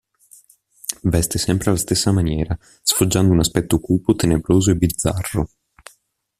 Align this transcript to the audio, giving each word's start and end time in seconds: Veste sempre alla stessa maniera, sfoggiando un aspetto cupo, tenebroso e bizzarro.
Veste 1.03 1.37
sempre 1.37 1.69
alla 1.69 1.77
stessa 1.77 2.11
maniera, 2.11 2.57
sfoggiando 2.81 3.33
un 3.33 3.37
aspetto 3.39 3.79
cupo, 3.79 4.15
tenebroso 4.15 4.71
e 4.71 4.75
bizzarro. 4.75 5.47